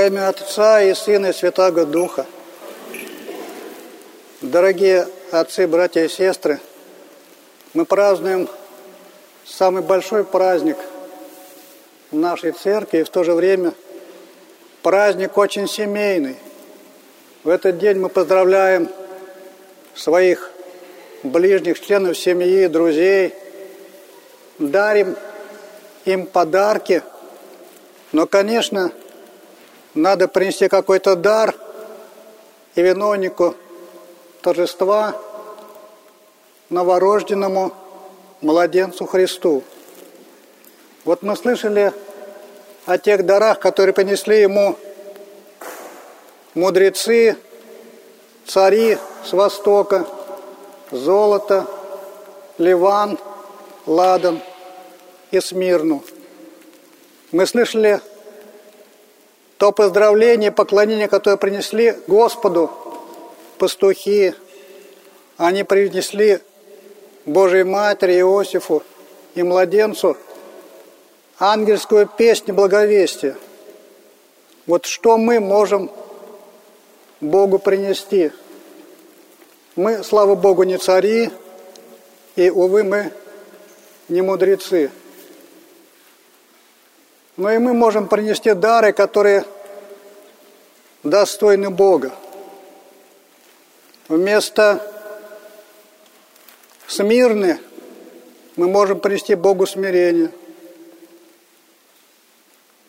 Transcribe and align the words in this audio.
Во 0.00 0.06
имя 0.06 0.28
Отца 0.30 0.80
и 0.80 0.94
Сына 0.94 1.26
и 1.26 1.32
Святаго 1.34 1.84
Духа. 1.84 2.24
Дорогие 4.40 5.06
отцы, 5.30 5.66
братья 5.66 6.02
и 6.02 6.08
сестры, 6.08 6.58
мы 7.74 7.84
празднуем 7.84 8.48
самый 9.44 9.82
большой 9.82 10.24
праздник 10.24 10.78
нашей 12.12 12.52
церкви 12.52 13.00
и 13.00 13.02
в 13.02 13.10
то 13.10 13.24
же 13.24 13.34
время 13.34 13.74
праздник 14.82 15.36
очень 15.36 15.68
семейный. 15.68 16.38
В 17.44 17.50
этот 17.50 17.76
день 17.76 17.98
мы 17.98 18.08
поздравляем 18.08 18.88
своих 19.94 20.50
ближних, 21.22 21.78
членов 21.78 22.16
семьи, 22.16 22.68
друзей, 22.68 23.34
дарим 24.58 25.14
им 26.06 26.24
подарки, 26.24 27.02
но, 28.12 28.26
конечно, 28.26 28.92
надо 29.94 30.28
принести 30.28 30.68
какой-то 30.68 31.16
дар 31.16 31.54
и 32.74 32.82
виновнику 32.82 33.54
торжества 34.42 35.16
новорожденному 36.68 37.72
младенцу 38.40 39.06
Христу. 39.06 39.62
Вот 41.04 41.22
мы 41.22 41.36
слышали 41.36 41.92
о 42.86 42.98
тех 42.98 43.26
дарах, 43.26 43.58
которые 43.58 43.92
принесли 43.92 44.40
ему 44.40 44.76
мудрецы, 46.54 47.36
цари 48.46 48.98
с 49.24 49.32
востока, 49.32 50.06
золото, 50.90 51.66
Ливан, 52.58 53.18
Ладан 53.86 54.40
и 55.30 55.40
Смирну. 55.40 56.02
Мы 57.32 57.46
слышали 57.46 58.00
то 59.60 59.72
поздравление, 59.72 60.50
поклонение, 60.50 61.06
которое 61.06 61.36
принесли 61.36 61.94
Господу 62.06 62.70
пастухи, 63.58 64.32
они 65.36 65.64
принесли 65.64 66.40
Божьей 67.26 67.64
Матери 67.64 68.20
Иосифу 68.20 68.82
и 69.34 69.42
младенцу 69.42 70.16
ангельскую 71.38 72.06
песню 72.06 72.54
благовестия. 72.54 73.36
Вот 74.66 74.86
что 74.86 75.18
мы 75.18 75.40
можем 75.40 75.90
Богу 77.20 77.58
принести? 77.58 78.32
Мы, 79.76 80.02
слава 80.02 80.36
Богу, 80.36 80.62
не 80.62 80.78
цари, 80.78 81.28
и, 82.34 82.48
увы, 82.48 82.82
мы 82.82 83.12
не 84.08 84.22
мудрецы. 84.22 84.90
Но 87.40 87.50
и 87.50 87.56
мы 87.56 87.72
можем 87.72 88.06
принести 88.06 88.52
дары, 88.52 88.92
которые 88.92 89.46
достойны 91.02 91.70
Бога. 91.70 92.12
Вместо 94.08 94.86
смирны 96.86 97.58
мы 98.56 98.68
можем 98.68 99.00
принести 99.00 99.36
Богу 99.36 99.66
смирение. 99.66 100.30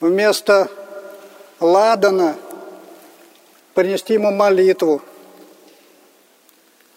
Вместо 0.00 0.70
ладана 1.58 2.36
принести 3.72 4.12
Ему 4.12 4.30
молитву. 4.30 5.00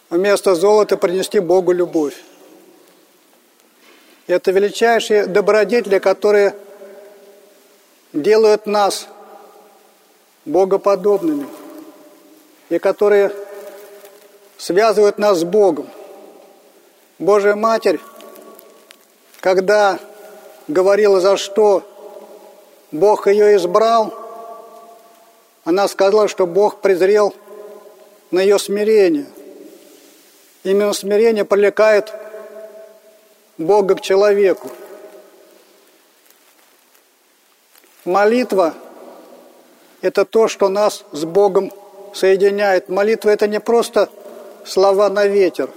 Вместо 0.09 0.53
золота 0.53 0.98
принести 0.98 1.40
Богу 1.40 1.72
любовь. 1.72 2.22
Это 4.28 4.52
величайшие 4.52 5.28
добродетели, 5.28 6.00
которые 6.00 6.53
делают 8.22 8.66
нас 8.66 9.07
богоподобными 10.45 11.47
и 12.69 12.79
которые 12.79 13.31
связывают 14.57 15.17
нас 15.17 15.39
с 15.39 15.44
Богом. 15.44 15.88
Божья 17.19 17.55
Матерь, 17.55 18.00
когда 19.39 20.00
говорила, 20.67 21.19
за 21.22 21.38
что 21.38 21.83
Бог 22.91 23.28
ее 23.28 23.55
избрал, 23.55 24.13
она 25.63 25.88
сказала, 25.88 26.28
что 26.28 26.47
Бог 26.47 26.81
презрел 26.81 27.34
на 28.31 28.39
ее 28.39 28.57
смирение. 28.57 29.25
Именно 30.63 30.94
смирение 30.94 31.45
привлекает 31.45 32.11
Бога 33.57 33.95
к 33.95 34.01
человеку. 34.01 34.69
Молитва– 38.07 38.73
это 40.01 40.23
то, 40.23 40.47
что 40.47 40.69
нас 40.69 41.03
с 41.12 41.25
Богом 41.25 41.73
соединяет. 42.13 42.88
Молитва– 42.88 43.29
это 43.31 43.47
не 43.47 43.59
просто 43.59 44.07
слова 44.66 45.09
на 45.09 45.28
ветер. 45.28 45.69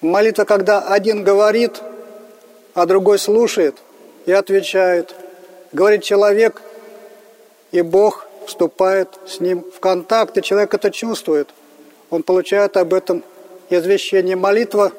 Молитва, 0.00 0.44
когда 0.44 0.80
один 0.80 1.22
говорит, 1.22 1.82
а 2.72 2.86
другой 2.86 3.18
слушает 3.18 3.76
и 4.24 4.32
отвечает. 4.32 5.14
Говорит 5.72 6.02
человек, 6.02 6.62
и 7.70 7.82
Бог 7.82 8.26
вступает 8.46 9.10
с 9.26 9.40
ним 9.40 9.66
в 9.70 9.80
контакт, 9.80 10.38
и 10.38 10.42
человек 10.42 10.72
это 10.72 10.90
чувствует. 10.90 11.50
Он 12.08 12.22
получает 12.22 12.78
об 12.78 12.94
этом 12.94 13.22
извещение. 13.68 14.34
Молитва 14.34 14.92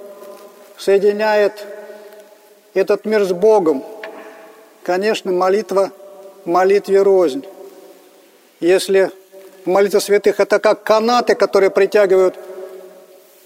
соединяет 0.78 1.66
этот 2.76 3.06
мир 3.06 3.24
с 3.24 3.34
Богом– 3.34 3.84
Конечно, 4.86 5.32
молитва 5.32 5.92
молитве 6.46 7.02
рознь. 7.02 7.44
Если 8.60 9.12
молитва 9.66 9.98
святых– 9.98 10.40
это 10.40 10.60
как 10.60 10.84
канаты, 10.84 11.34
которые 11.34 11.72
притягивают 11.72 12.38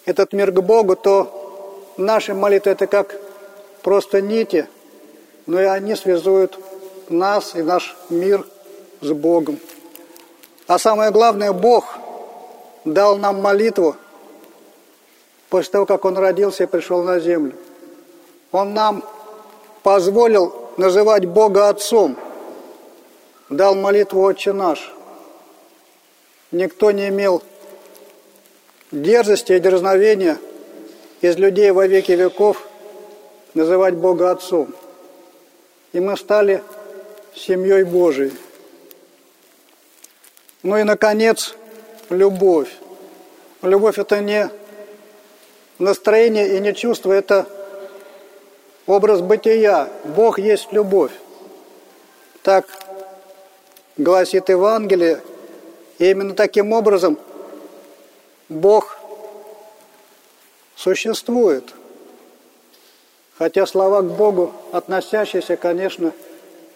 этот 0.04 0.34
мир 0.34 0.52
к 0.52 0.60
Богу, 0.60 0.98
то 0.98 1.82
наши 1.96 2.34
молитвы– 2.34 2.72
это 2.74 2.88
как 2.88 3.16
просто 3.84 4.20
нити, 4.20 4.68
но 5.46 5.62
и 5.62 5.64
они 5.64 5.96
связуют 5.96 6.60
нас 7.08 7.56
и 7.56 7.62
наш 7.62 7.96
мир 8.10 8.46
с 9.00 9.10
Богом. 9.14 9.60
А 10.68 10.78
самое 10.78 11.10
главное, 11.10 11.54
Бог 11.54 11.98
дал 12.84 13.16
нам 13.16 13.42
молитву 13.42 13.96
после 15.50 15.72
того, 15.72 15.86
как 15.86 16.04
Он 16.04 16.18
родился 16.18 16.64
и 16.64 16.68
пришел 16.68 17.02
на 17.02 17.22
землю. 17.22 17.54
Он 18.52 18.74
нам 18.74 19.06
позволил 19.84 20.59
называть 20.80 21.26
Бога 21.26 21.68
Отцом, 21.68 22.16
дал 23.50 23.76
молитву 23.76 24.22
«Отче 24.22 24.54
наш». 24.54 24.94
Никто 26.52 26.92
не 26.92 27.10
имел 27.10 27.44
дерзости 28.90 29.52
и 29.52 29.60
дерзновения 29.60 30.38
из 31.20 31.38
людей 31.38 31.72
во 31.72 31.86
веки 31.86 32.14
веков 32.14 32.66
называть 33.54 33.96
Бога 33.96 34.32
Отцом. 34.32 34.74
И 35.92 36.00
мы 36.00 36.16
стали 36.16 36.64
семьей 37.36 37.84
Божией. 37.84 38.32
Ну 40.64 40.78
и, 40.78 40.84
наконец, 40.84 41.56
любовь. 42.10 42.70
Любовь– 43.62 43.98
это 44.00 44.22
не 44.22 44.50
настроение 45.78 46.56
и 46.56 46.60
не 46.62 46.74
чувство, 46.74 47.12
это 47.12 47.48
образ 48.90 49.22
бытия. 49.22 49.88
Бог 50.04 50.40
есть 50.40 50.72
любовь. 50.72 51.12
Так 52.42 52.66
гласит 53.98 54.50
Евангелие. 54.50 55.22
И 56.00 56.10
именно 56.10 56.34
таким 56.34 56.74
образом 56.74 57.18
Бог 58.48 58.98
существует. 60.76 61.74
Хотя 63.38 63.66
слова 63.66 64.02
к 64.02 64.06
Богу, 64.06 64.52
относящиеся, 64.72 65.56
конечно, 65.56 66.12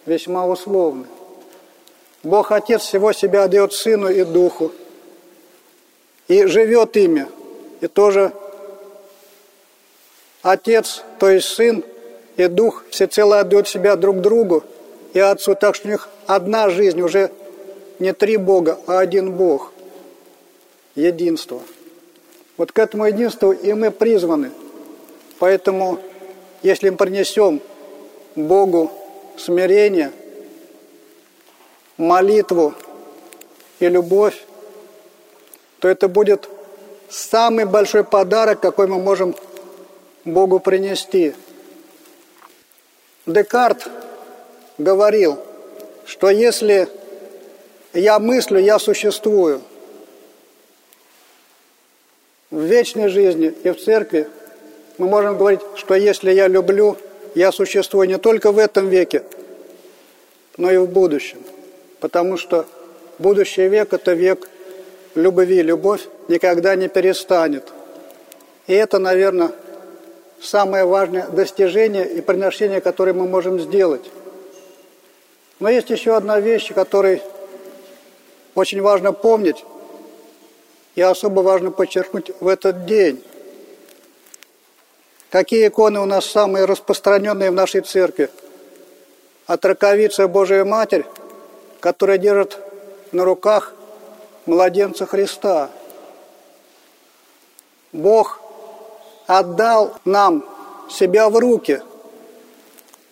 весьма 0.06 0.46
условны. 0.46 1.06
Бог 2.22 2.52
Отец 2.52 2.82
всего 2.82 3.12
себя 3.12 3.44
отдает 3.44 3.72
Сыну 3.72 4.08
и 4.08 4.24
Духу. 4.24 4.72
И 6.28 6.46
живет 6.46 6.96
ими. 6.96 7.26
И 7.80 7.86
тоже 7.86 8.32
Отец, 10.42 11.02
то 11.18 11.28
есть 11.28 11.48
Сын, 11.48 11.84
и 12.36 12.46
Дух 12.48 12.84
всецело 12.90 13.40
отдает 13.40 13.68
себя 13.68 13.96
друг 13.96 14.20
другу 14.20 14.64
и 15.12 15.20
Отцу, 15.20 15.54
так 15.54 15.74
что 15.74 15.88
у 15.88 15.90
них 15.90 16.08
одна 16.26 16.68
жизнь, 16.68 17.00
уже 17.00 17.30
не 17.98 18.12
три 18.12 18.36
Бога, 18.36 18.78
а 18.86 18.98
один 18.98 19.32
Бог. 19.32 19.72
Единство. 20.96 21.60
Вот 22.56 22.72
к 22.72 22.78
этому 22.78 23.06
единству 23.06 23.52
и 23.52 23.72
мы 23.72 23.90
призваны. 23.90 24.50
Поэтому, 25.38 25.98
если 26.62 26.90
мы 26.90 26.96
принесем 26.96 27.60
Богу 28.36 28.90
смирение, 29.36 30.12
молитву 31.96 32.74
и 33.80 33.88
любовь, 33.88 34.44
то 35.80 35.88
это 35.88 36.08
будет 36.08 36.48
самый 37.08 37.64
большой 37.64 38.04
подарок, 38.04 38.60
какой 38.60 38.86
мы 38.86 38.98
можем 39.00 39.36
Богу 40.24 40.58
принести– 40.58 41.34
Декарт 43.26 43.88
говорил, 44.76 45.38
что 46.04 46.28
если 46.28 46.88
я 47.94 48.18
мыслю, 48.18 48.60
я 48.60 48.78
существую. 48.78 49.62
В 52.50 52.60
вечной 52.60 53.08
жизни 53.08 53.54
и 53.62 53.70
в 53.70 53.82
церкви 53.82 54.28
мы 54.98 55.08
можем 55.08 55.38
говорить, 55.38 55.60
что 55.76 55.94
если 55.94 56.32
я 56.32 56.48
люблю, 56.48 56.98
я 57.34 57.50
существую 57.50 58.08
не 58.08 58.18
только 58.18 58.52
в 58.52 58.58
этом 58.58 58.88
веке, 58.88 59.22
но 60.58 60.70
и 60.70 60.76
в 60.76 60.86
будущем. 60.86 61.38
Потому 62.00 62.36
что 62.36 62.66
будущий 63.18 63.66
век– 63.68 63.92
это 63.94 64.12
век 64.12 64.48
любви. 65.14 65.62
Любовь 65.62 66.02
никогда 66.28 66.76
не 66.76 66.88
перестанет. 66.88 67.72
И 68.66 68.74
это, 68.74 68.98
наверное, 68.98 69.52
самое 70.44 70.84
важное 70.84 71.26
достижение 71.28 72.08
и 72.08 72.20
приношение, 72.20 72.80
которое 72.80 73.12
мы 73.12 73.26
можем 73.26 73.58
сделать. 73.58 74.10
Но 75.58 75.68
есть 75.68 75.90
еще 75.90 76.16
одна 76.16 76.40
вещь, 76.40 76.72
которой 76.72 77.22
очень 78.54 78.82
важно 78.82 79.12
помнить 79.12 79.64
и 80.94 81.02
особо 81.02 81.40
важно 81.40 81.70
подчеркнуть 81.70 82.30
в 82.40 82.48
этот 82.48 82.86
день. 82.86 83.22
Какие 85.30 85.66
иконы 85.66 86.00
у 86.00 86.04
нас 86.04 86.26
самые 86.26 86.64
распространенные 86.64 87.50
в 87.50 87.54
нашей 87.54 87.80
церкви? 87.80 88.30
От 89.46 89.64
раковицы 89.64 90.28
Божия 90.28 90.64
Матерь, 90.64 91.04
которая 91.80 92.18
держит 92.18 92.58
на 93.12 93.24
руках 93.24 93.74
младенца 94.46 95.06
Христа. 95.06 95.70
Бог 97.92 98.40
отдал 99.26 99.94
нам 100.04 100.44
себя 100.90 101.28
в 101.28 101.36
руки. 101.36 101.82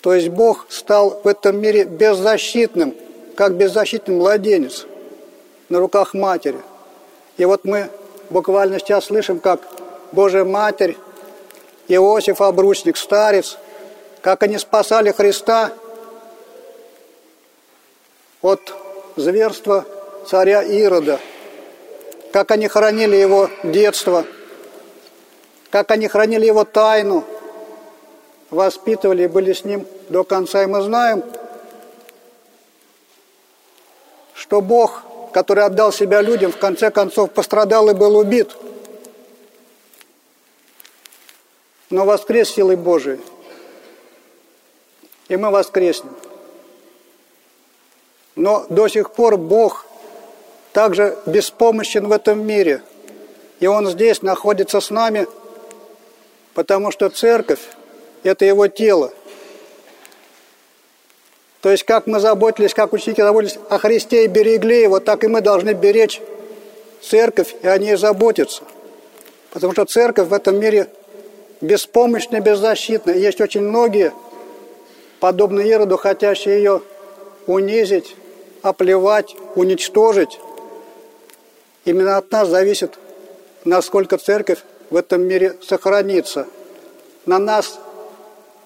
То 0.01 0.15
есть 0.15 0.29
Бог 0.29 0.67
стал 0.69 1.21
в 1.23 1.29
этом 1.29 1.61
мире 1.61 1.85
беззащитным, 1.85 2.95
как 3.37 3.55
беззащитный 3.55 4.17
младенец 4.17 4.87
на 5.69 5.79
руках 5.79 6.15
матери. 6.15 6.61
И 7.37 7.45
вот 7.45 7.65
мы 7.65 7.89
буквально 8.31 8.79
сейчас 8.79 9.07
слышим, 9.07 9.39
как 9.39 9.61
Божья 10.11 10.45
Матерь, 10.45 10.97
Иосиф 11.89 12.41
Обручник, 12.41 12.97
старец, 12.97 13.57
как 14.21 14.43
они 14.43 14.59
спасали 14.59 15.13
Христа 15.13 15.73
от 18.43 18.61
зверства 19.17 19.85
царя 20.29 20.63
Ирода, 20.63 21.21
как 22.33 22.51
они 22.51 22.69
хранили 22.69 23.17
его 23.17 23.49
детство– 23.63 24.25
как 25.73 25.91
они 25.91 26.07
хранили 26.07 26.45
его 26.45 26.65
тайну, 26.65 27.25
воспитывали 28.51 29.23
и 29.23 29.27
были 29.27 29.55
с 29.55 29.65
ним 29.65 29.87
до 30.11 30.23
конца. 30.23 30.63
И 30.63 30.67
мы 30.67 30.83
знаем, 30.83 31.25
что 34.35 34.61
Бог, 34.61 35.03
который 35.33 35.65
отдал 35.65 35.91
себя 35.91 36.21
людям, 36.21 36.53
в 36.53 36.59
конце 36.59 36.91
концов 36.91 37.31
пострадал 37.31 37.89
и 37.89 37.95
был 37.95 38.19
убит, 38.19 38.55
но 41.89 42.05
воскрес 42.05 42.51
силой 42.51 42.77
Божией. 42.77 43.21
И 45.29 45.37
мы 45.37 45.51
воскреснем. 45.51 46.15
Но 48.37 48.67
до 48.69 48.89
сих 48.89 49.13
пор 49.13 49.39
Бог 49.39 49.87
также 50.75 51.17
беспомощен 51.25 52.09
в 52.09 52.13
этом 52.13 52.47
мире. 52.47 52.83
И 53.61 53.67
Он 53.67 53.87
здесь 53.87 54.21
находится 54.21 54.79
с 54.79 54.91
нами– 54.91 55.27
потому 56.55 56.91
что 56.91 57.09
церковь– 57.09 57.61
это 58.23 58.45
его 58.45 58.69
тело. 58.69 59.13
То 61.61 61.71
есть, 61.71 61.85
как 61.85 62.07
мы 62.07 62.19
заботились, 62.19 62.75
как 62.75 62.93
ученики 62.93 63.23
заботились 63.23 63.59
о 63.69 63.79
Христе 63.79 64.25
и 64.25 64.29
берегли 64.29 64.83
его, 64.83 64.99
так 64.99 65.23
и 65.25 65.29
мы 65.29 65.41
должны 65.41 65.73
беречь 65.73 66.21
церковь 67.01 67.55
и 67.63 67.69
о 67.69 67.79
ней 67.79 67.97
заботиться. 67.97 68.65
Потому 69.51 69.73
что 69.73 69.85
церковь 69.85 70.29
в 70.29 70.33
этом 70.33 70.59
мире 70.59 70.89
беспомощна, 71.61 72.41
беззащитна. 72.41 73.13
Есть 73.13 73.41
очень 73.41 73.63
многие, 73.63 74.13
подобно 75.21 75.61
Ироду, 75.61 75.97
хотящие 75.97 76.57
ее 76.57 76.83
унизить, 77.47 78.17
оплевать, 78.63 79.37
уничтожить. 79.55 80.41
Именно 81.85 82.17
от 82.17 82.31
нас 82.33 82.49
зависит, 82.49 82.99
насколько 83.65 84.19
церковь 84.19 84.59
в 84.93 84.97
этом 84.97 85.23
мире 85.23 85.57
сохранится. 85.63 86.47
На 87.25 87.39
нас 87.39 87.79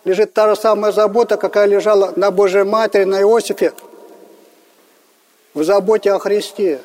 лежит 0.05 0.34
та 0.34 0.49
же 0.49 0.61
самая 0.61 0.90
забота, 0.90 1.37
какая 1.37 1.67
лежала 1.67 2.12
на 2.17 2.32
Божьей 2.32 2.64
Матери, 2.64 3.05
на 3.05 3.20
Иосифе, 3.20 3.73
в 5.55 5.62
заботе 5.62 6.11
о 6.11 6.19
Христе. 6.19 6.81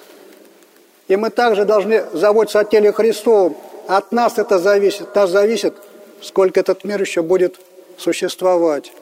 И 1.08 1.16
мы 1.16 1.32
также 1.32 1.66
должны 1.66 2.06
заботиться 2.14 2.60
о 2.60 2.66
теле 2.66 2.92
Христовом. 2.92 3.58
От 3.88 4.12
нас 4.12 4.38
это 4.38 4.60
зависит. 4.60 5.02
От 5.02 5.16
нас 5.16 5.30
зависит, 5.32 5.74
сколько 6.22 6.60
этот 6.60 6.84
мир 6.84 7.02
еще 7.02 7.24
будет 7.24 7.60
существовать. 7.98 8.94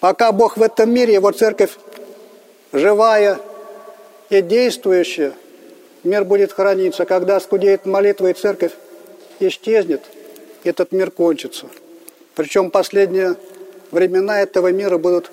Пока 0.00 0.32
Бог 0.32 0.56
в 0.56 0.62
этом 0.62 0.92
мире, 0.92 1.14
Его 1.14 1.30
церковь 1.30 1.78
живая 2.72 3.38
и 4.30 4.42
действующая, 4.42 5.32
мир 6.02 6.24
будет 6.24 6.52
храниться. 6.52 7.04
Когда 7.04 7.38
скудеет 7.38 7.86
молитва 7.86 8.26
и 8.26 8.32
церковь 8.32 8.72
исчезнет, 9.48 10.02
этот 10.64 10.92
мир 10.92 11.10
кончится. 11.10 11.66
Причем 12.34 12.70
последние 12.70 13.36
времена 13.90 14.40
этого 14.40 14.72
мира 14.72 14.98
будут 14.98 15.30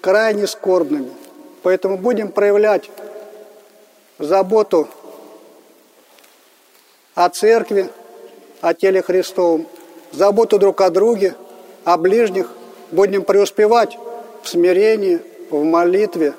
крайне 0.00 0.46
скорбными. 0.46 1.10
Поэтому 1.62 1.98
будем 1.98 2.32
проявлять 2.32 2.90
заботу 4.18 4.88
о 7.14 7.28
церкви, 7.28 7.90
о 8.60 8.74
теле 8.74 9.02
Христовом, 9.02 9.66
заботу 10.12 10.58
друг 10.58 10.80
о 10.80 10.90
друге, 10.90 11.34
о 11.84 11.96
ближних. 11.96 12.50
Будем 12.92 13.22
преуспевать 13.22 13.96
в 14.42 14.48
смирении, 14.48 15.20
в 15.50 15.62
молитве 15.62 16.34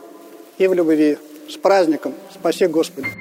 и 0.57 0.67
в 0.67 0.73
любви. 0.73 1.17
С 1.49 1.55
праздником! 1.57 2.13
Спаси 2.33 2.67
Господи! 2.67 3.20